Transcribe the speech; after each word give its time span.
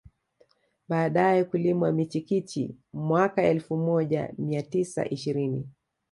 Baadae 0.89 1.43
kulimwa 1.43 1.91
michikichi 1.91 2.75
mwaka 2.93 3.43
elfu 3.43 3.77
moja 3.77 4.33
mia 4.37 4.63
tisa 4.63 5.09
ishirini 5.09 5.67